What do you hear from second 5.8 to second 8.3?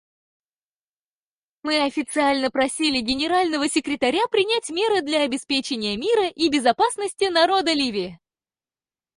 мира и безопасности народа Ливии.